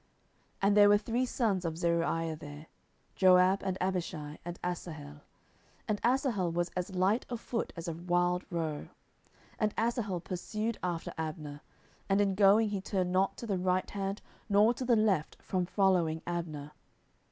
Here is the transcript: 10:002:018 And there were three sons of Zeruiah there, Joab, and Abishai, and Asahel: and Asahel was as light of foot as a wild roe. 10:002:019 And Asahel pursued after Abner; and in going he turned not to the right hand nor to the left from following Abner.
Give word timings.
10:002:018 0.01 0.07
And 0.63 0.77
there 0.77 0.89
were 0.89 0.97
three 0.97 1.25
sons 1.27 1.63
of 1.63 1.77
Zeruiah 1.77 2.35
there, 2.35 2.65
Joab, 3.15 3.61
and 3.61 3.77
Abishai, 3.79 4.39
and 4.43 4.57
Asahel: 4.63 5.21
and 5.87 6.01
Asahel 6.03 6.51
was 6.51 6.69
as 6.75 6.95
light 6.95 7.23
of 7.29 7.39
foot 7.39 7.71
as 7.75 7.87
a 7.87 7.93
wild 7.93 8.43
roe. 8.49 8.87
10:002:019 8.89 8.89
And 9.59 9.73
Asahel 9.77 10.19
pursued 10.19 10.79
after 10.81 11.13
Abner; 11.19 11.61
and 12.09 12.19
in 12.19 12.33
going 12.33 12.69
he 12.69 12.81
turned 12.81 13.11
not 13.11 13.37
to 13.37 13.45
the 13.45 13.59
right 13.59 13.91
hand 13.91 14.23
nor 14.49 14.73
to 14.73 14.83
the 14.85 14.95
left 14.95 15.37
from 15.39 15.67
following 15.67 16.23
Abner. 16.25 16.71